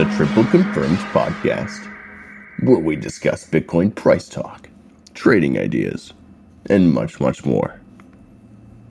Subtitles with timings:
[0.00, 1.86] the Triple Confirmed podcast,
[2.60, 4.70] where we discuss Bitcoin price talk,
[5.12, 6.14] trading ideas,
[6.70, 7.78] and much, much more.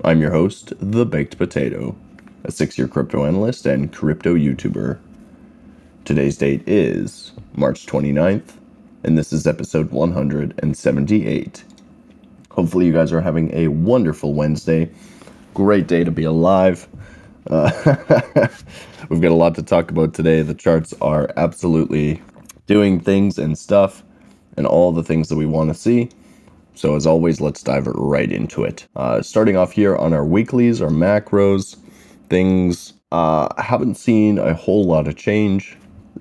[0.04, 1.96] I'm your host, The Baked Potato,
[2.44, 5.00] a six year crypto analyst and crypto YouTuber.
[6.06, 8.58] Today's date is March 29th,
[9.04, 11.64] and this is episode 178.
[12.52, 14.92] Hopefully, you guys are having a wonderful Wednesday.
[15.56, 16.88] Great day to be alive.
[17.50, 17.72] Uh,
[19.10, 20.42] we've got a lot to talk about today.
[20.42, 22.22] The charts are absolutely
[22.68, 24.04] doing things and stuff
[24.58, 26.10] and all the things that we want to see.
[26.76, 28.88] So, as always, let's dive right into it.
[28.96, 31.76] Uh, starting off here on our weeklies, our macros,
[32.30, 35.78] things uh, haven't seen a whole lot of change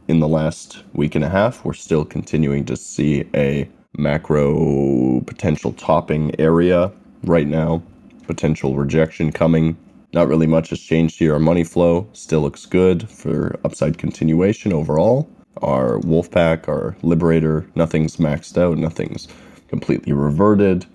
[0.08, 1.64] in the last week and a half.
[1.64, 6.90] We're still continuing to see a macro potential topping area
[7.24, 7.82] right now,
[8.26, 9.76] potential rejection coming
[10.12, 11.34] not really much has changed here.
[11.34, 15.28] Our money flow still looks good for upside continuation overall.
[15.62, 19.28] Our Wolfpack, our Liberator, nothing's maxed out, nothing's
[19.68, 20.86] completely reverted.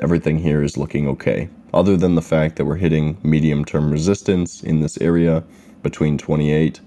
[0.00, 1.48] Everything here is looking okay.
[1.72, 5.44] Other than the fact that we're hitting medium term resistance in this area
[5.82, 6.80] between 28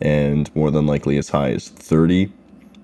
[0.00, 2.32] and more than likely as high as 30.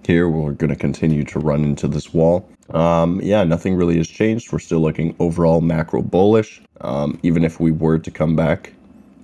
[0.06, 2.48] Here, we're going to continue to run into this wall.
[2.70, 4.52] Um, yeah, nothing really has changed.
[4.52, 6.60] We're still looking overall macro bullish.
[6.80, 8.72] Um, even if we were to come back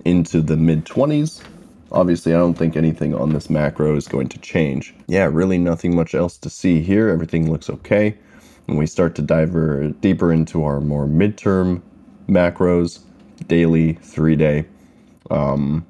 [0.05, 1.41] into the mid 20s,
[1.91, 4.93] obviously, I don't think anything on this macro is going to change.
[5.07, 7.09] Yeah, really nothing much else to see here.
[7.09, 8.17] Everything looks okay.
[8.65, 9.51] When we start to dive
[10.01, 11.81] deeper into our more midterm
[12.29, 12.99] macros,
[13.47, 14.65] daily, three day,
[15.29, 15.85] um,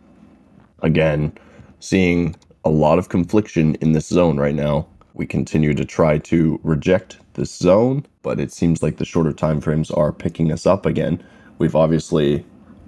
[0.81, 1.31] again,
[1.79, 4.87] seeing a lot of confliction in this zone right now.
[5.15, 9.61] We continue to try to reject this zone, but it seems like the shorter time
[9.61, 11.23] frames are picking us up again.
[11.59, 12.43] We've obviously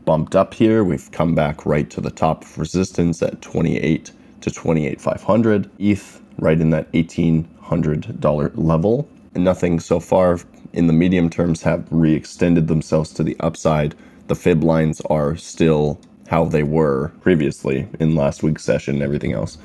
[0.06, 0.84] bumped up here.
[0.84, 4.12] We've come back right to the top of resistance at 28
[4.42, 5.70] to 28,500.
[5.80, 9.08] ETH right in that $1,800 level.
[9.36, 10.40] And nothing so far
[10.74, 13.96] in the medium terms have re-extended themselves to the upside.
[14.28, 19.34] The fib lines are still how they were previously in last week's session and everything
[19.34, 19.60] else.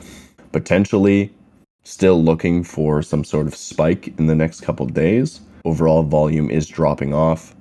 [0.52, 1.32] Potentially
[1.84, 5.40] still looking for some sort of spike in the next couple days.
[5.64, 7.54] Overall volume is dropping off.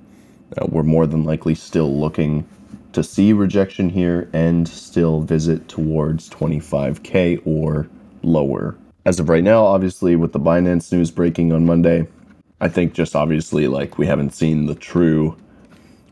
[0.56, 2.46] Uh, we're more than likely still looking
[2.92, 7.88] to see rejection here and still visit towards 25k or
[8.22, 8.76] lower.
[9.06, 12.06] As of right now, obviously, with the Binance news breaking on Monday,
[12.60, 15.36] I think just obviously like we haven't seen the true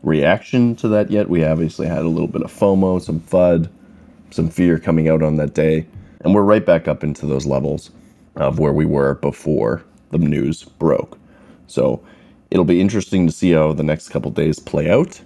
[0.01, 1.29] reaction to that yet.
[1.29, 3.69] We obviously had a little bit of FOMO, some FUD,
[4.31, 5.85] some fear coming out on that day,
[6.21, 7.91] and we're right back up into those levels
[8.35, 11.17] of where we were before the news broke.
[11.67, 12.03] So
[12.51, 15.21] it'll be interesting to see how the next couple days play out.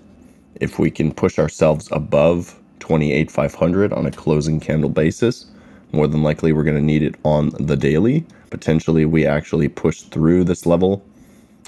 [0.60, 5.46] If we can push ourselves above 28,500 on a closing candle basis,
[5.94, 8.26] more than likely we're going to need it on the daily.
[8.50, 11.04] Potentially, we actually push through this level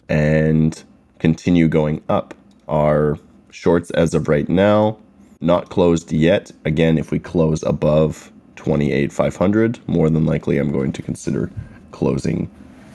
[0.10, 0.84] and
[1.20, 2.34] continue going up.
[2.68, 3.18] Our
[3.52, 4.98] shorts as of right now,
[5.42, 6.52] not closed yet.
[6.66, 8.32] Again, if we close above
[8.66, 11.52] 28,500, more than likely I'm going to consider
[11.92, 12.50] closing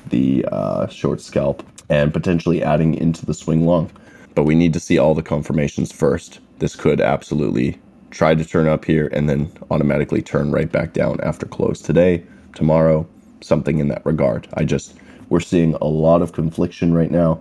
[0.08, 3.88] the uh, short scalp and potentially adding into the swing long.
[4.34, 6.40] But we need to see all the confirmations first.
[6.58, 7.78] This could absolutely
[8.10, 12.24] try to turn up here and then automatically turn right back down after close today,
[12.56, 13.06] tomorrow,
[13.40, 14.48] something in that regard.
[14.54, 14.96] I just,
[15.28, 17.40] we're seeing a lot of confliction right now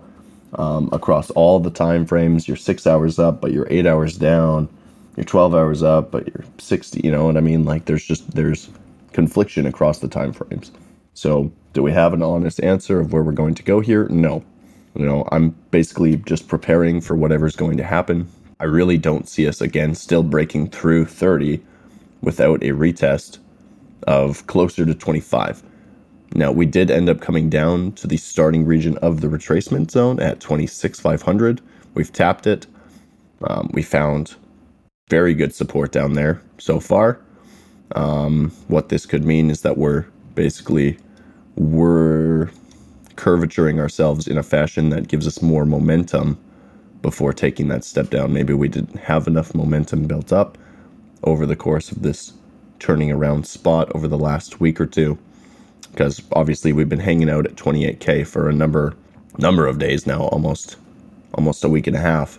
[0.54, 2.46] um, across all the time frames.
[2.46, 4.68] You're six hours up, but you're eight hours down.
[5.20, 7.02] You're 12 hours up, but you're 60.
[7.04, 7.66] You know what I mean?
[7.66, 8.70] Like there's just, there's
[9.12, 10.72] confliction across the time frames.
[11.12, 14.08] So do we have an honest answer of where we're going to go here?
[14.08, 14.42] No.
[14.94, 18.30] You know, I'm basically just preparing for whatever's going to happen.
[18.60, 21.62] I really don't see us again still breaking through 30
[22.22, 23.40] without a retest
[24.06, 25.62] of closer to 25.
[26.34, 30.18] Now, we did end up coming down to the starting region of the retracement zone
[30.18, 31.60] at 26,500.
[31.92, 32.66] We've tapped it.
[33.42, 34.36] Um, we found
[35.10, 37.20] very good support down there so far.
[37.96, 40.98] Um, what this could mean is that we're basically
[41.56, 42.50] we're
[43.16, 46.38] curvaturing ourselves in a fashion that gives us more momentum
[47.02, 48.32] before taking that step down.
[48.32, 50.56] Maybe we didn't have enough momentum built up
[51.24, 52.32] over the course of this
[52.78, 55.18] turning around spot over the last week or two
[55.92, 58.94] because obviously we've been hanging out at 28k for a number
[59.38, 60.76] number of days now almost
[61.34, 62.38] almost a week and a half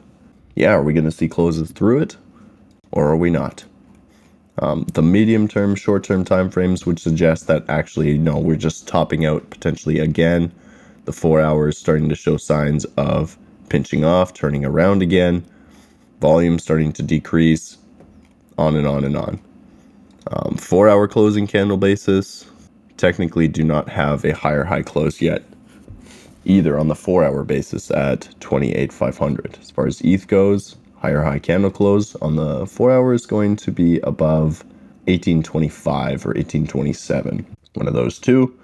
[0.56, 2.18] yeah are we going to see closes through it
[2.92, 3.64] or are we not
[4.62, 9.26] um, the medium term, short term timeframes would suggest that actually, no, we're just topping
[9.26, 10.52] out potentially again.
[11.06, 13.38] The four hours starting to show signs of
[13.70, 15.44] pinching off, turning around again,
[16.20, 17.78] volume starting to decrease,
[18.58, 19.40] on and on and on.
[20.32, 22.46] Um, four hour closing candle basis
[22.98, 25.44] technically do not have a higher high close yet
[26.44, 29.58] either on the four hour basis at 28,500.
[29.62, 33.56] As far as ETH goes, higher high candle close on the four hour is going
[33.56, 34.64] to be above
[35.06, 37.46] 1825 or 1827.
[37.74, 38.56] One of those two.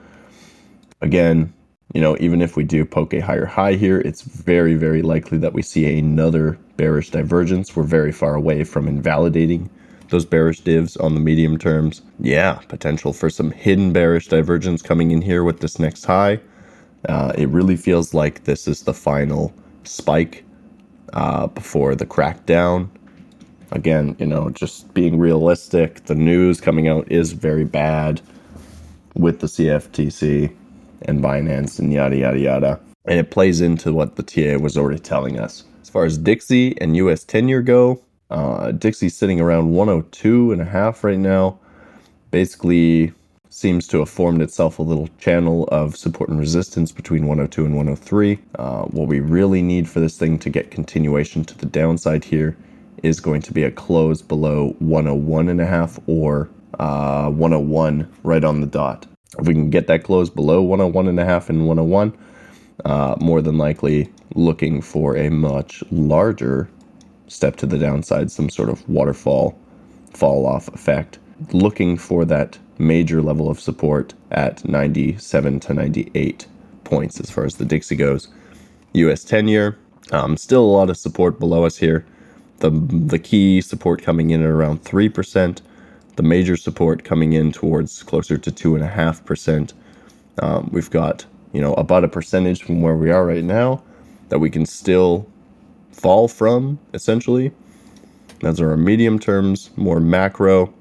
[1.01, 1.51] Again,
[1.93, 5.37] you know, even if we do poke a higher high here, it's very, very likely
[5.39, 7.75] that we see another bearish divergence.
[7.75, 9.69] We're very far away from invalidating
[10.09, 12.01] those bearish divs on the medium terms.
[12.19, 16.39] Yeah, potential for some hidden bearish divergence coming in here with this next high.
[17.07, 19.53] Uh, it really feels like this is the final
[19.83, 20.43] spike
[21.13, 22.89] uh, before the crackdown.
[23.71, 28.21] Again, you know, just being realistic, the news coming out is very bad
[29.13, 30.55] with the CFTC
[31.03, 32.79] and Binance and yada, yada, yada.
[33.05, 35.63] And it plays into what the TA was already telling us.
[35.81, 40.61] As far as Dixie and US 10 year go, uh, Dixie's sitting around 102 and
[40.61, 41.59] a half right now.
[42.31, 43.13] Basically,
[43.57, 47.75] seems to have formed itself a little channel of support and resistance between 102 and
[47.75, 48.37] 103.
[48.53, 52.55] Uh, what we really need for this thing to get continuation to the downside here
[53.01, 58.43] is going to be a close below 101 and a half or uh, 101 right
[58.43, 59.07] on the dot.
[59.39, 62.15] If we can get that close below 101 and a half and 101,
[62.85, 66.69] uh, more than likely looking for a much larger
[67.25, 69.57] step to the downside, some sort of waterfall
[70.13, 71.17] fall off effect.
[71.53, 76.47] Looking for that major level of support at 97 to 98
[76.83, 78.27] points as far as the Dixie goes.
[78.93, 79.77] US 10 year,
[80.11, 82.05] um, still a lot of support below us here.
[82.59, 85.61] The, the key support coming in at around 3%,
[86.15, 89.73] the major support coming in towards closer to 2.5%.
[90.41, 93.83] Um, we've got, you know, about a percentage from where we are right now
[94.29, 95.27] that we can still
[95.91, 97.51] fall from, essentially.
[98.41, 100.73] Those are our medium terms, more macro,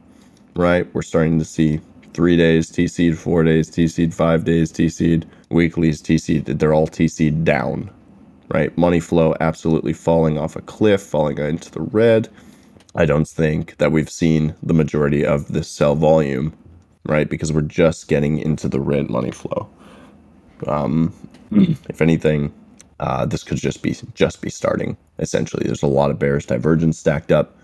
[0.55, 0.93] right?
[0.95, 1.81] We're starting to see
[2.17, 6.47] three days TC'd, four days TC'd, five days TC'd, weeklies TC'd.
[6.47, 7.91] They're all TC'd down,
[8.49, 8.77] right?
[8.79, 12.31] Money flow absolutely falling off a cliff, falling into the red.
[12.95, 16.55] I don't think that we've seen the majority of this sell volume,
[17.05, 17.29] right?
[17.29, 19.69] Because we're just getting into the red money flow.
[20.67, 21.13] Um,
[21.51, 22.51] if anything,
[22.99, 24.97] uh, this could just be just be starting.
[25.19, 27.55] Essentially, there's a lot of bearish divergence stacked up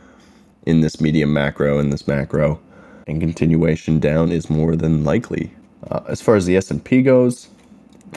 [0.66, 2.60] in this medium macro and this macro
[3.06, 5.52] and continuation down is more than likely.
[5.90, 7.48] Uh, as far as the S&P goes,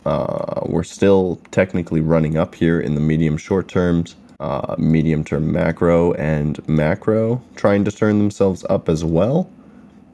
[0.05, 5.51] uh, we're still technically running up here in the medium short terms, uh, medium term
[5.51, 9.49] macro and macro trying to turn themselves up as well.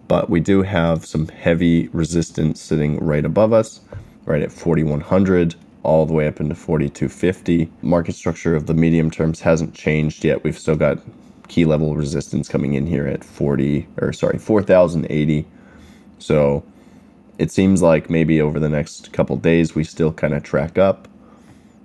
[0.07, 3.81] But we do have some heavy resistance sitting right above us,
[4.25, 7.69] right at 4100 all the way up into 4250.
[7.81, 10.44] Market structure of the medium terms hasn't changed yet.
[10.44, 11.00] We've still got
[11.51, 15.45] key level resistance coming in here at 40 or sorry 4080
[16.18, 16.63] so
[17.42, 21.07] it seems like maybe over the next couple days we still kind of track up.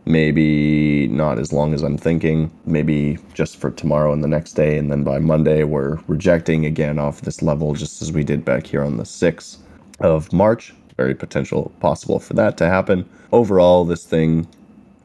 [0.04, 2.50] Maybe not as long as i'm thinking.
[2.66, 6.98] Maybe just for tomorrow and the next day and then by monday we're rejecting again
[6.98, 9.56] off this level just as we did back here on the 6th
[10.00, 10.74] of march.
[10.98, 13.08] Very potential possible for that to happen.
[13.32, 14.46] Overall this thing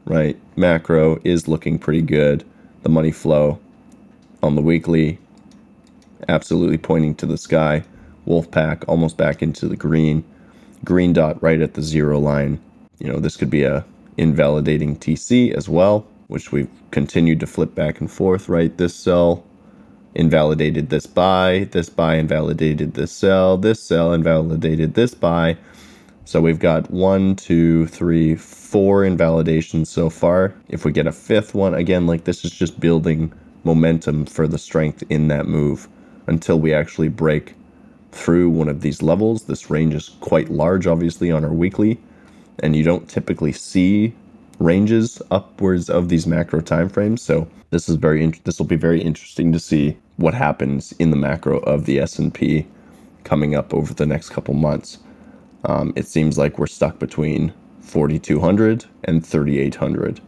[0.04, 2.44] right macro is looking pretty good.
[2.82, 3.58] The money flow
[4.42, 5.18] on the weekly,
[6.28, 7.84] absolutely pointing to the sky.
[8.26, 10.24] Wolfpack almost back into the green.
[10.84, 12.60] Green dot right at the zero line.
[12.98, 13.84] You know, this could be a
[14.16, 18.76] invalidating TC as well, which we've continued to flip back and forth, right?
[18.76, 19.44] This cell
[20.14, 25.56] invalidated this buy, this buy invalidated this cell, this cell invalidated this buy.
[26.24, 30.54] So we've got one, two, three, four invalidations so far.
[30.68, 33.32] If we get a fifth one, again, like this is just building
[33.64, 35.88] momentum for the strength in that move
[36.26, 37.54] until we actually break
[38.12, 39.44] through one of these levels.
[39.44, 41.98] This range is quite large, obviously, on our weekly,
[42.60, 44.14] and you don't typically see
[44.58, 47.20] ranges upwards of these macro timeframes.
[47.20, 51.16] So this is very this will be very interesting to see what happens in the
[51.16, 52.66] macro of the S and P
[53.24, 54.98] coming up over the next couple months.
[55.64, 60.20] Um, it seems like we're stuck between 4,200 and 3,800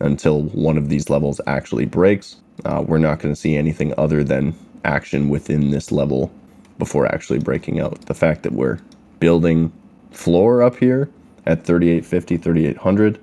[0.00, 4.24] until one of these levels actually breaks uh, we're not going to see anything other
[4.24, 6.30] than action within this level
[6.78, 8.00] before actually breaking out.
[8.06, 8.78] The fact that we're
[9.20, 9.72] building
[10.10, 11.10] floor up here
[11.46, 13.20] at 3850, 3800,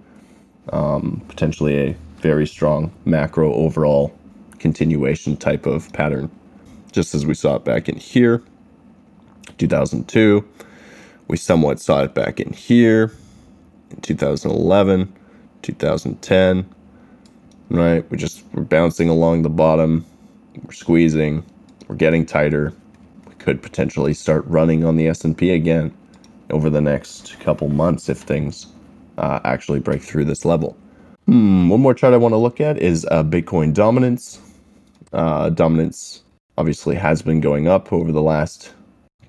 [0.71, 4.17] um, potentially a very strong macro overall
[4.59, 6.29] continuation type of pattern,
[6.91, 8.41] just as we saw it back in here,
[9.57, 10.47] 2002.
[11.27, 13.11] We somewhat saw it back in here
[13.91, 15.13] in 2011,
[15.65, 16.69] 2010,
[17.69, 18.09] right?
[18.11, 20.05] We just we're bouncing along the bottom,
[20.63, 21.43] we're squeezing,
[21.87, 22.71] we're getting tighter.
[23.27, 25.91] We could potentially start running on the S&P again
[26.51, 28.67] over the next couple months if things
[29.17, 30.77] uh, actually break through this level.
[31.25, 34.39] Hmm, one more chart I want to look at is uh, Bitcoin dominance.
[35.11, 36.23] Uh, dominance
[36.59, 38.74] obviously has been going up over the last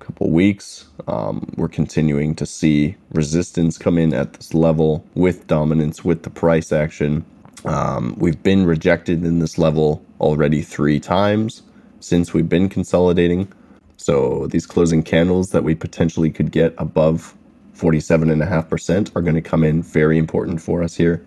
[0.07, 0.85] couple weeks.
[1.07, 6.29] Um, we're continuing to see resistance come in at this level with dominance, with the
[6.29, 7.25] price action.
[7.65, 11.61] Um, we've been rejected in this level already three times
[11.99, 13.51] since we've been consolidating.
[13.97, 17.35] So these closing candles that we potentially could get above
[17.75, 21.25] 47.5% are going to come in very important for us here.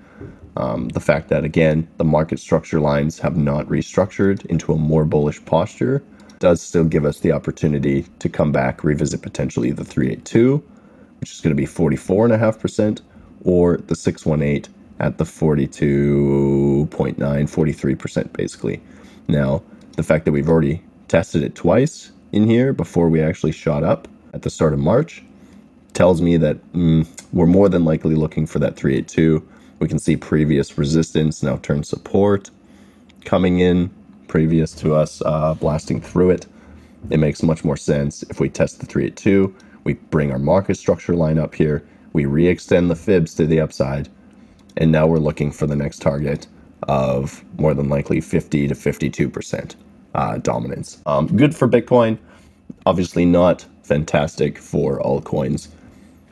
[0.56, 5.04] Um, the fact that, again, the market structure lines have not restructured into a more
[5.04, 6.02] bullish posture
[6.40, 10.56] does still give us the opportunity to come back, revisit potentially the 382,
[11.20, 13.00] which is going to be 44.5%,
[13.44, 18.82] or the 618 at the 42.9, 43% basically.
[19.28, 19.62] Now,
[19.97, 24.09] the fact that we've already tested it twice in here before we actually shot up
[24.32, 25.23] at the start of March
[25.92, 29.47] tells me that mm, we're more than likely looking for that 382.
[29.78, 32.50] We can see previous resistance now turn support
[33.25, 33.90] coming in
[34.30, 36.46] previous to us uh, blasting through it.
[37.10, 41.16] It makes much more sense if we test the 382, we bring our market structure
[41.16, 44.08] line up here, we re-extend the fibs to the upside,
[44.76, 46.46] and now we're looking for the next target
[46.84, 49.75] of more than likely 50 to 52%
[50.14, 51.02] uh, dominance.
[51.06, 52.16] Um, good for Bitcoin,
[52.87, 55.68] obviously not fantastic for altcoins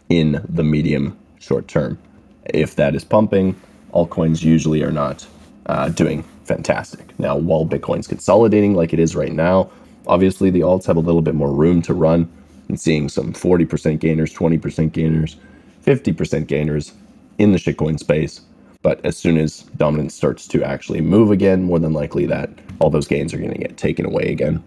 [0.08, 1.98] in the medium short term.
[2.44, 3.60] If that is pumping,
[3.92, 5.26] altcoins usually are not
[5.66, 7.18] uh, doing fantastic.
[7.18, 9.70] Now, while Bitcoin's consolidating like it is right now,
[10.06, 12.28] obviously the alts have a little bit more room to run
[12.68, 15.36] and seeing some 40% gainers, 20% gainers,
[15.84, 16.92] 50% gainers
[17.38, 18.40] in the shitcoin space.
[18.82, 22.50] But as soon as dominance starts to actually move again, more than likely that
[22.80, 24.62] all those gains are going to get taken away again.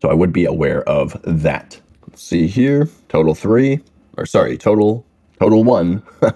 [0.00, 1.80] So I would be aware of that.
[2.08, 3.80] Let's see here, total three,
[4.16, 5.04] or sorry, total
[5.38, 6.02] total one.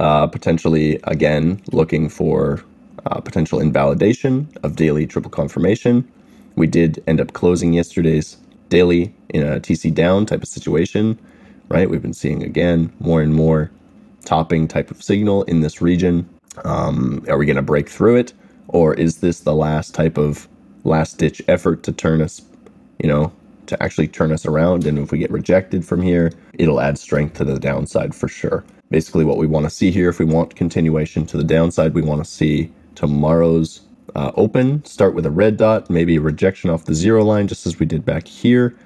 [0.00, 2.62] uh, potentially again looking for
[3.08, 6.06] uh, potential invalidation of daily triple confirmation.
[6.56, 8.36] We did end up closing yesterday's
[8.68, 11.18] daily in a TC down type of situation,
[11.68, 11.88] right?
[11.88, 13.70] We've been seeing again more and more
[14.24, 16.28] topping type of signal in this region.
[16.64, 18.32] Um, are we going to break through it?
[18.68, 20.46] Or is this the last type of
[20.84, 22.42] last ditch effort to turn us,
[23.02, 23.32] you know,
[23.66, 24.86] to actually turn us around?
[24.86, 28.64] And if we get rejected from here, it'll add strength to the downside for sure.
[28.90, 32.02] Basically, what we want to see here, if we want continuation to the downside, we
[32.02, 33.82] want to see tomorrow's
[34.16, 37.64] uh, open, start with a red dot, maybe a rejection off the zero line, just
[37.64, 38.76] as we did back here.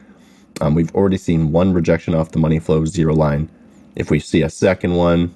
[0.61, 3.49] Um, we've already seen one rejection off the money flow zero line.
[3.97, 5.35] If we see a second one,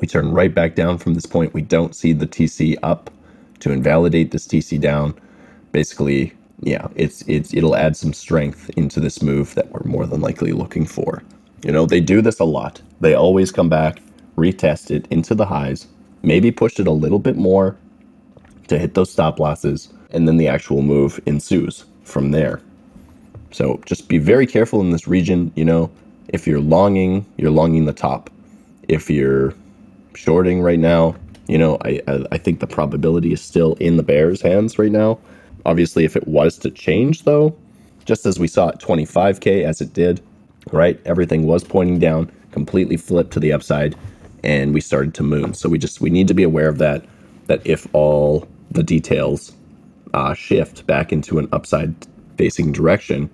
[0.00, 1.52] we turn right back down from this point.
[1.52, 3.10] We don't see the TC up
[3.58, 5.12] to invalidate this TC down.
[5.72, 10.20] Basically, yeah, it's it's it'll add some strength into this move that we're more than
[10.20, 11.24] likely looking for.
[11.64, 12.80] You know, they do this a lot.
[13.00, 14.00] They always come back,
[14.36, 15.88] retest it into the highs,
[16.22, 17.76] maybe push it a little bit more
[18.68, 22.60] to hit those stop losses, and then the actual move ensues from there.
[23.52, 25.52] So just be very careful in this region.
[25.56, 25.90] You know,
[26.28, 28.30] if you're longing, you're longing the top.
[28.88, 29.54] If you're
[30.14, 31.16] shorting right now,
[31.48, 32.00] you know, I,
[32.30, 35.18] I think the probability is still in the Bears' hands right now.
[35.66, 37.56] Obviously, if it was to change, though,
[38.04, 40.20] just as we saw at 25K as it did,
[40.72, 41.00] right?
[41.04, 43.96] Everything was pointing down, completely flipped to the upside
[44.42, 45.54] and we started to moon.
[45.54, 47.04] So we just we need to be aware of that.
[47.46, 49.52] That if all the details
[50.14, 51.94] uh, shift back into an upside
[52.36, 53.30] facing direction,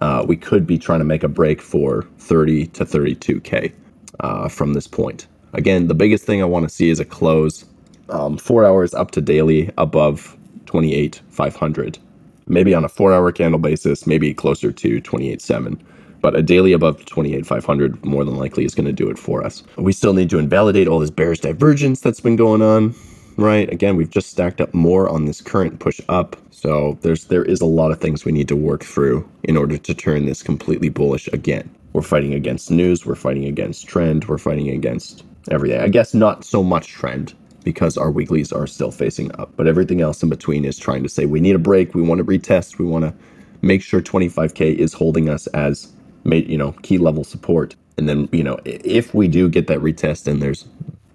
[0.00, 3.72] uh, we could be trying to make a break for 30 to 32k
[4.20, 5.26] uh, from this point.
[5.52, 7.64] Again, the biggest thing I want to see is a close
[8.08, 10.36] um, four hours up to daily above
[10.66, 11.98] 28 500.
[12.46, 15.82] Maybe on a four hour candle basis, maybe closer to 28 7
[16.24, 19.62] but a daily above 28,500 more than likely is going to do it for us.
[19.76, 22.94] We still need to invalidate all this bearish divergence that's been going on,
[23.36, 23.70] right?
[23.70, 26.34] Again, we've just stacked up more on this current push up.
[26.50, 29.76] So there's there is a lot of things we need to work through in order
[29.76, 31.68] to turn this completely bullish again.
[31.92, 35.82] We're fighting against news, we're fighting against trend, we're fighting against everything.
[35.82, 40.00] I guess not so much trend because our weeklies are still facing up, but everything
[40.00, 42.78] else in between is trying to say we need a break, we want to retest,
[42.78, 43.12] we want to
[43.60, 45.93] make sure 25k is holding us as
[46.26, 47.76] you know, key level support.
[47.98, 50.66] And then, you know, if we do get that retest and there's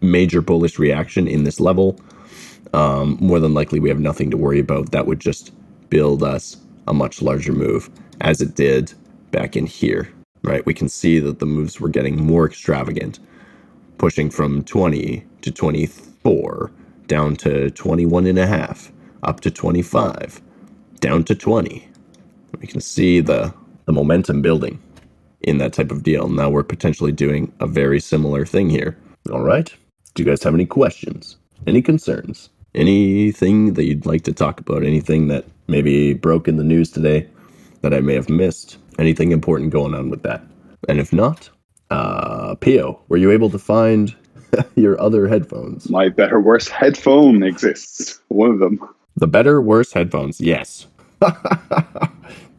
[0.01, 1.99] major bullish reaction in this level,
[2.73, 4.91] um, more than likely we have nothing to worry about.
[4.91, 5.51] That would just
[5.89, 7.89] build us a much larger move
[8.21, 8.93] as it did
[9.31, 10.09] back in here,
[10.43, 10.65] right?
[10.65, 13.19] We can see that the moves were getting more extravagant,
[13.97, 16.71] pushing from 20 to 24,
[17.07, 18.91] down to 21 and a half,
[19.23, 20.41] up to 25,
[21.01, 21.87] down to 20,
[22.61, 23.53] We can see the
[23.85, 24.79] the momentum building
[25.41, 26.27] in that type of deal.
[26.27, 28.97] Now we're potentially doing a very similar thing here.
[29.31, 29.73] All right.
[30.15, 31.37] Do you guys have any questions?
[31.67, 32.49] Any concerns?
[32.75, 34.83] Anything that you'd like to talk about?
[34.83, 37.27] Anything that maybe broke in the news today
[37.81, 38.77] that I may have missed?
[38.97, 40.43] Anything important going on with that?
[40.87, 41.49] And if not,
[41.89, 44.15] uh, Pio, were you able to find
[44.75, 45.89] your other headphones?
[45.89, 48.19] My better, worse headphone exists.
[48.27, 48.79] One of them.
[49.15, 50.39] The better, worse headphones.
[50.39, 50.87] Yes.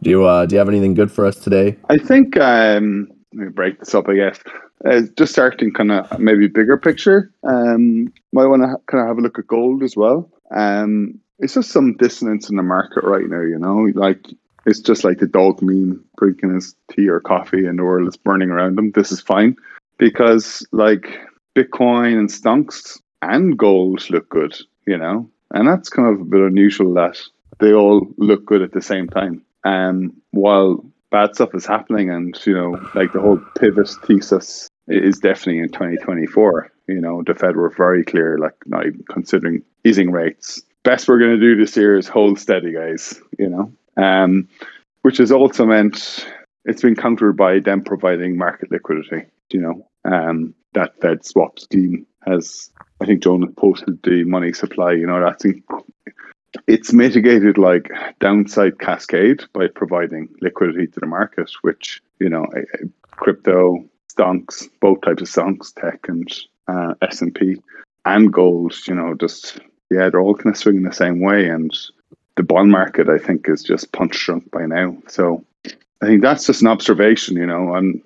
[0.02, 1.76] do you uh, do you have anything good for us today?
[1.88, 4.08] I think um, let me break this up.
[4.08, 4.38] I guess
[4.84, 7.32] uh, just starting kind of maybe bigger picture.
[7.42, 10.30] Um, might want to kind of have a look at gold as well.
[10.50, 13.40] Um, it's just some dissonance in the market right now.
[13.40, 14.24] You know, like
[14.66, 18.16] it's just like the dog meme drinking his tea or coffee and the world is
[18.16, 18.92] burning around him.
[18.92, 19.56] This is fine
[19.98, 21.18] because like
[21.54, 24.56] Bitcoin and stonks and gold look good.
[24.86, 27.18] You know, and that's kind of a bit unusual that
[27.58, 29.42] they all look good at the same time.
[29.64, 35.18] Um, while bad stuff is happening, and you know, like the whole pivot thesis is
[35.18, 36.70] definitely in 2024.
[36.88, 40.62] You know, the Fed were very clear, like not even considering easing rates.
[40.82, 43.20] Best we're going to do this year is hold steady, guys.
[43.38, 44.48] You know, um,
[45.02, 46.26] which has also meant
[46.64, 49.26] it's been countered by them providing market liquidity.
[49.52, 54.92] You know, um, that Fed swap scheme has I think Jonas posted the money supply.
[54.92, 55.62] You know, that's in,
[56.66, 62.46] it's mitigated like downside cascade by providing liquidity to the market, which you know,
[63.12, 66.32] crypto stonks, both types of stonks, tech and
[66.68, 68.74] uh, S and gold.
[68.86, 71.72] You know, just yeah, they're all kind of swinging the same way, and
[72.36, 74.96] the bond market I think is just punch drunk by now.
[75.08, 75.44] So
[76.02, 77.36] I think that's just an observation.
[77.36, 78.02] You know, I'm.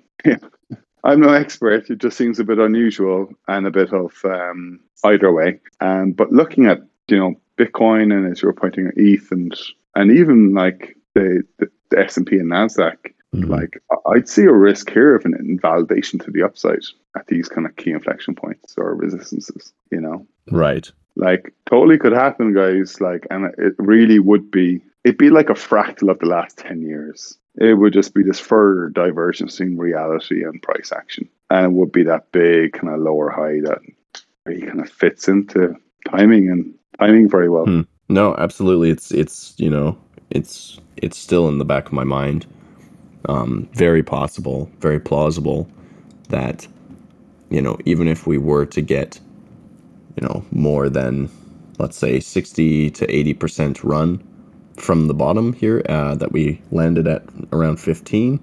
[1.03, 1.87] I'm no expert.
[1.91, 5.59] It just seems a bit unusual and a bit of um, either way.
[5.79, 9.55] Um, but looking at you know Bitcoin and as you were pointing at ETH and
[9.95, 12.97] and even like the the, the S and P and Nasdaq,
[13.33, 13.49] mm-hmm.
[13.49, 13.81] like
[14.13, 16.83] I'd see a risk here of an invalidation to the upside
[17.17, 19.73] at these kind of key inflection points or resistances.
[19.91, 20.89] You know, right?
[21.15, 22.99] Like totally could happen, guys.
[22.99, 24.81] Like, and it really would be.
[25.03, 27.37] It'd be like a fractal of the last ten years.
[27.55, 31.91] It would just be this further divergence in reality and price action, and it would
[31.91, 33.79] be that big kind of lower high that
[34.49, 35.75] he kind of fits into
[36.05, 37.65] timing and timing very well.
[37.65, 37.81] Hmm.
[38.09, 38.89] No, absolutely.
[38.89, 39.97] It's it's you know
[40.29, 42.45] it's it's still in the back of my mind.
[43.27, 45.67] Um, very possible, very plausible
[46.29, 46.67] that
[47.49, 49.19] you know even if we were to get
[50.15, 51.29] you know more than
[51.79, 54.23] let's say 60 to 80 percent run
[54.77, 58.39] from the bottom here uh, that we landed at around 15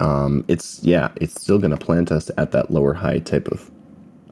[0.00, 3.70] um, it's yeah it's still going to plant us at that lower high type of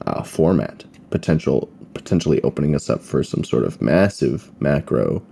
[0.05, 0.83] uh, format,
[1.15, 5.25] potential potentially opening us up for some sort of massive macro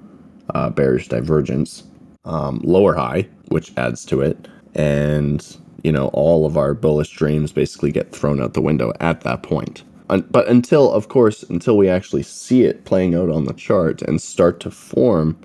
[0.56, 1.84] uh, bearish divergence,
[2.24, 7.52] um, lower high, which adds to it, and you know all of our bullish dreams
[7.52, 9.84] basically get thrown out the window at that point.
[10.08, 14.22] But until, of course, until we actually see it playing out on the chart and
[14.22, 15.36] start to form,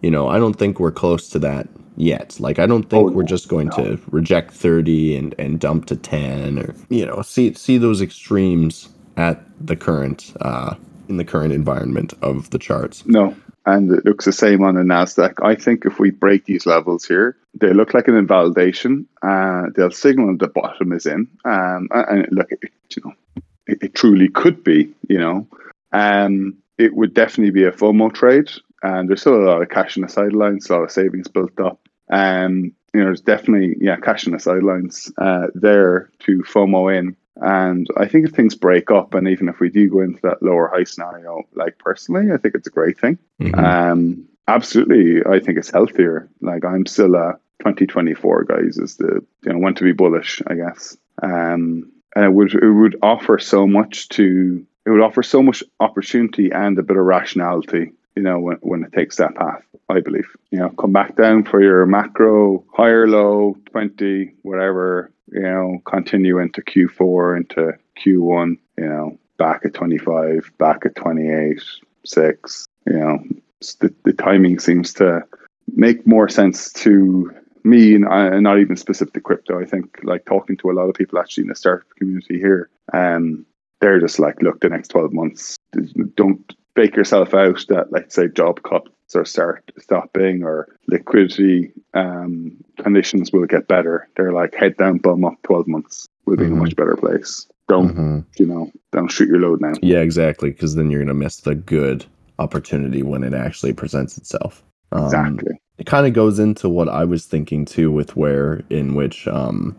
[0.00, 2.38] you know, I don't think we're close to that yet.
[2.38, 3.76] Like I don't think oh, we're just going no.
[3.76, 8.90] to reject 30 and, and dump to 10 or you know, see see those extremes
[9.16, 10.74] at the current uh
[11.08, 13.04] in the current environment of the charts.
[13.06, 13.36] No.
[13.64, 15.34] And it looks the same on the Nasdaq.
[15.44, 19.06] I think if we break these levels here, they look like an invalidation.
[19.22, 21.28] Uh, they'll signal the bottom is in.
[21.44, 22.60] Um, and look, it,
[22.96, 23.12] you know,
[23.68, 24.92] it, it truly could be.
[25.08, 25.46] You know,
[25.92, 28.50] um, it would definitely be a FOMO trade
[28.82, 31.58] and there's still a lot of cash in the sidelines, a lot of savings built
[31.60, 31.80] up.
[32.10, 37.16] Um, you know, there's definitely yeah cash in the sidelines uh, there to FOMO in.
[37.36, 40.42] And I think if things break up, and even if we do go into that
[40.42, 43.18] lower high scenario, like personally, I think it's a great thing.
[43.40, 43.58] Mm-hmm.
[43.58, 46.28] Um, absolutely, I think it's healthier.
[46.40, 50.54] Like I'm still a 2024 guys is the you know want to be bullish, I
[50.54, 50.96] guess.
[51.22, 55.62] Um, and it would it would offer so much to it would offer so much
[55.80, 60.00] opportunity and a bit of rationality you know, when, when it takes that path, I
[60.00, 60.28] believe.
[60.50, 66.38] You know, come back down for your macro, higher low, 20, whatever, you know, continue
[66.38, 71.62] into Q4, into Q1, you know, back at 25, back at 28,
[72.04, 73.18] 6, you know,
[73.80, 75.22] the, the timing seems to
[75.74, 77.32] make more sense to
[77.64, 79.60] me and, and not even specific to crypto.
[79.60, 82.68] I think like talking to a lot of people actually in the startup community here,
[82.92, 83.46] um,
[83.80, 85.56] they're just like, look, the next 12 months,
[86.14, 92.56] don't bake yourself out that, let's say, job cuts are start stopping or liquidity um,
[92.78, 94.08] conditions will get better.
[94.16, 95.34] They're like head down, bum up.
[95.42, 96.52] Twelve months will be mm-hmm.
[96.52, 97.46] in a much better place.
[97.68, 98.20] Don't mm-hmm.
[98.38, 98.70] you know?
[98.92, 99.72] Don't shoot your load now.
[99.82, 100.50] Yeah, exactly.
[100.50, 102.04] Because then you're gonna miss the good
[102.38, 104.62] opportunity when it actually presents itself.
[104.92, 105.60] Um, exactly.
[105.78, 109.76] it kind of goes into what I was thinking too, with where in which, um,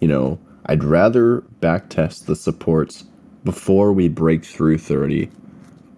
[0.00, 3.04] you know, I'd rather backtest the supports
[3.44, 5.30] before we break through 30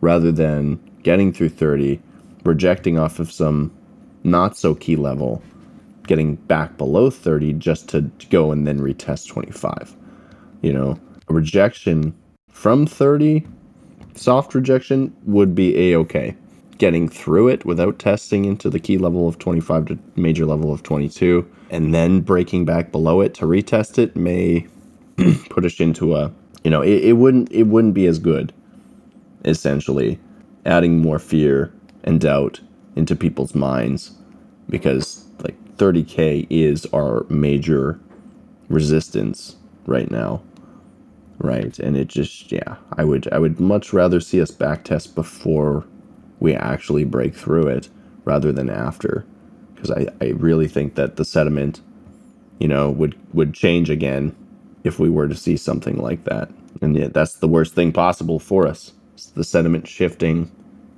[0.04, 1.98] rather than getting through 30,
[2.44, 3.72] rejecting off of some
[4.22, 5.42] not so key level,
[6.06, 9.96] getting back below 30 just to go and then retest 25.
[10.60, 12.14] You know, a rejection
[12.50, 13.46] from 30,
[14.14, 16.36] soft rejection would be a okay.
[16.76, 20.82] Getting through it without testing into the key level of 25 to major level of
[20.82, 24.66] 22, and then breaking back below it to retest it may
[25.48, 26.30] put us into a,
[26.62, 28.52] you know, it, it wouldn't it wouldn't be as good.
[29.44, 30.18] Essentially,
[30.66, 31.72] adding more fear
[32.04, 32.61] and doubt
[32.96, 34.12] into people's minds
[34.70, 38.00] because like 30k is our major
[38.68, 40.42] resistance right now
[41.38, 41.78] right?
[41.78, 45.85] And it just yeah i would i would much rather see us backtest before
[46.40, 47.88] we actually break through it
[48.24, 49.24] rather than after
[49.74, 51.80] because I, I really think that the sediment
[52.59, 54.35] you know would would change again
[54.85, 56.50] if we were to see something like that.
[56.83, 58.92] And yet that's the worst thing possible for us
[59.26, 60.50] the sentiment shifting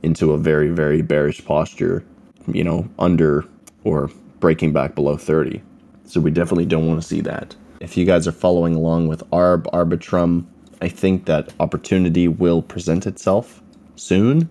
[0.03, 2.05] into a very very bearish posture
[2.47, 3.45] you know under
[3.85, 4.11] or
[4.41, 5.63] breaking back below 30
[6.07, 7.55] so we definitely don't want to see that.
[7.81, 10.47] If you guys are following along with arb arbitrum
[10.81, 13.63] i think that opportunity will present itself
[13.97, 14.49] soon.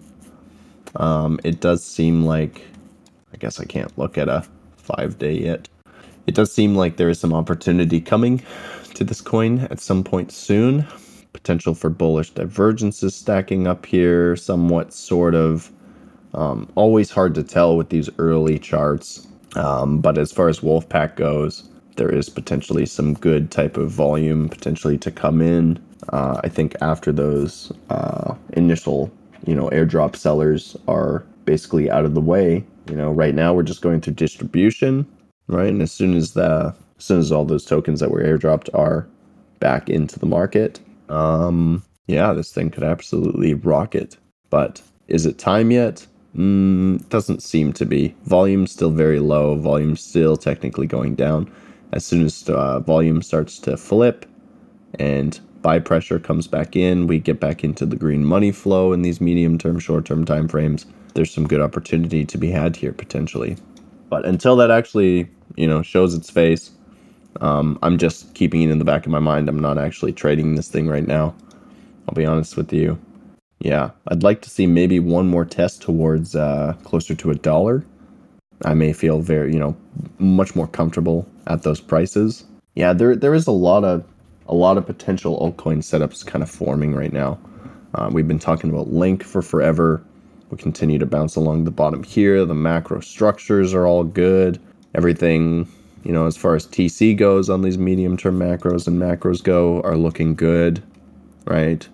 [0.95, 2.61] Um, it does seem like
[3.33, 4.45] i guess i can't look at a
[4.77, 5.69] five day yet.
[6.27, 8.43] It does seem like there is some opportunity coming
[8.95, 10.87] to this coin at some point soon
[11.35, 15.71] potential for bullish divergences stacking up here somewhat sort of
[16.33, 21.15] um, always hard to tell with these early charts um, but as far as wolfpack
[21.15, 25.81] goes there is potentially some good type of volume potentially to come in.
[26.09, 29.11] Uh, I think after those uh, initial,
[29.45, 32.63] you know, airdrop sellers are basically out of the way.
[32.89, 35.05] You know, right now we're just going through distribution,
[35.47, 35.69] right?
[35.69, 39.07] And as soon as the as soon as all those tokens that were airdropped are
[39.59, 44.17] back into the market, um, yeah, this thing could absolutely rocket.
[44.49, 46.05] But is it time yet?
[46.35, 48.15] Mm, doesn't seem to be.
[48.23, 49.55] Volume's still very low.
[49.55, 51.49] Volume's still technically going down
[51.95, 54.25] as soon as uh, volume starts to flip
[54.99, 59.01] and buy pressure comes back in, we get back into the green money flow in
[59.01, 60.85] these medium term, short term time frames.
[61.13, 63.57] There's some good opportunity to be had here potentially.
[64.09, 66.71] But until that actually, you know, shows its face,
[67.41, 69.49] um, I'm just keeping it in the back of my mind.
[69.49, 71.35] I'm not actually trading this thing right now.
[72.07, 72.97] I'll be honest with you.
[73.59, 77.83] Yeah, I'd like to see maybe one more test towards uh, closer to a dollar
[78.63, 79.75] I may feel very, you know,
[80.17, 82.45] much more comfortable at those prices.
[82.75, 84.03] Yeah, there there is a lot of
[84.47, 87.39] a lot of potential altcoin setups kind of forming right now.
[87.95, 90.03] Uh, we've been talking about Link for forever.
[90.49, 92.45] We continue to bounce along the bottom here.
[92.45, 94.59] The macro structures are all good.
[94.93, 95.67] Everything,
[96.05, 99.81] you know, as far as TC goes on these medium term macros and macros go,
[99.81, 100.81] are looking good,
[101.45, 101.87] right?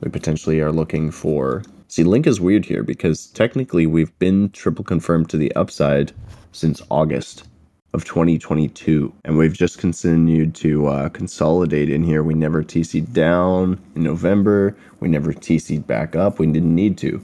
[0.00, 4.82] We potentially are looking for See, Link is weird here because technically we've been triple
[4.82, 6.10] confirmed to the upside
[6.52, 7.44] since August
[7.92, 12.22] of 2022, and we've just continued to uh, consolidate in here.
[12.22, 16.38] We never TC'd down in November, we never TC'd back up.
[16.38, 17.22] We didn't need to.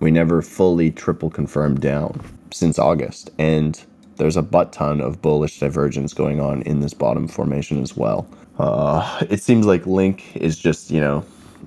[0.00, 2.20] We never fully triple confirmed down
[2.52, 3.82] since August, and
[4.16, 8.28] there's a butt ton of bullish divergence going on in this bottom formation as well.
[8.58, 11.24] Uh, it seems like Link is just, you know,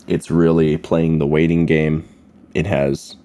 [0.08, 2.08] it's really playing the waiting game
[2.58, 3.16] it has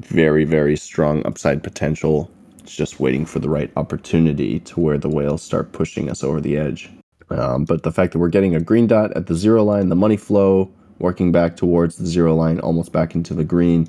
[0.00, 2.30] very, very strong upside potential.
[2.58, 6.42] It's just waiting for the right opportunity to where the whales start pushing us over
[6.42, 6.90] the edge.
[7.30, 9.96] Um, but the fact that we're getting a green dot at the zero line, the
[9.96, 13.88] money flow working back towards the zero line, almost back into the green,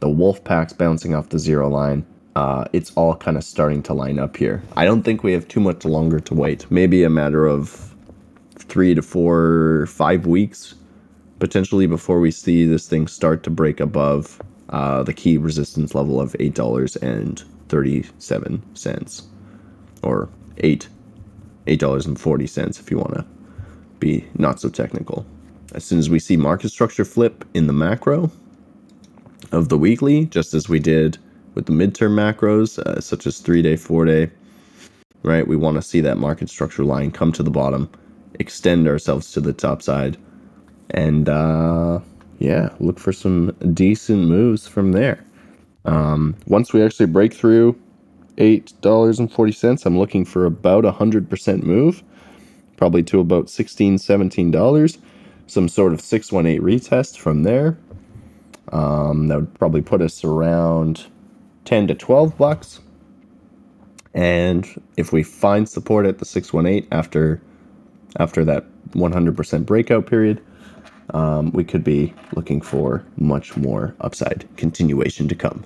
[0.00, 2.04] the wolf packs bouncing off the zero line,
[2.36, 4.62] uh, it's all kind of starting to line up here.
[4.76, 6.70] I don't think we have too much longer to wait.
[6.70, 7.94] Maybe a matter of
[8.56, 10.74] three to four, five weeks
[11.38, 16.20] potentially before we see this thing start to break above uh, the key resistance level
[16.20, 19.22] of eight dollars and thirty-seven cents,
[20.02, 20.88] or eight
[21.66, 23.24] eight dollars and forty cents if you want to
[23.98, 25.24] be not so technical.
[25.72, 28.30] As soon as we see market structure flip in the macro
[29.52, 31.18] of the weekly, just as we did
[31.56, 34.30] with the midterm macros, uh, such as three day, four day,
[35.24, 35.48] right?
[35.48, 37.90] We want to see that market structure line come to the bottom,
[38.40, 40.18] extend ourselves to the top side,
[40.90, 42.00] and uh,
[42.38, 45.24] yeah, look for some decent moves from there.
[45.86, 47.78] Um, once we actually break through
[48.38, 52.02] eight dollars and forty cents, I'm looking for about a hundred percent move,
[52.76, 54.32] probably to about 16 dollars.
[54.32, 54.98] $17,
[55.48, 57.78] Some sort of six one eight retest from there.
[58.72, 61.06] Um, that would probably put us around
[61.66, 62.80] ten to twelve bucks.
[64.14, 67.42] And if we find support at the 618 after
[68.18, 70.40] after that 100% breakout period,
[71.12, 75.64] um, we could be looking for much more upside continuation to come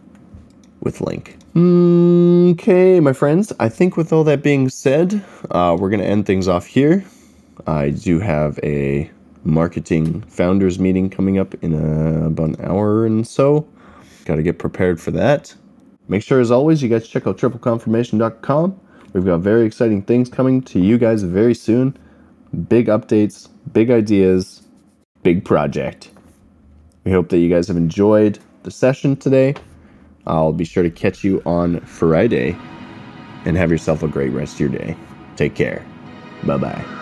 [0.81, 1.37] with Link.
[1.57, 6.27] Okay, my friends, I think with all that being said, uh, we're going to end
[6.27, 7.05] things off here.
[7.67, 9.11] I do have a
[9.45, 13.69] marketing founders meeting coming up in a, about an hour and so.
[14.25, 15.55] Got to get prepared for that.
[16.11, 18.81] Make sure, as always, you guys check out tripleconfirmation.com.
[19.13, 21.97] We've got very exciting things coming to you guys very soon.
[22.69, 24.67] Big updates, big ideas,
[25.23, 26.11] big project.
[27.05, 29.55] We hope that you guys have enjoyed the session today.
[30.27, 32.57] I'll be sure to catch you on Friday
[33.45, 34.97] and have yourself a great rest of your day.
[35.37, 35.87] Take care.
[36.43, 37.00] Bye bye.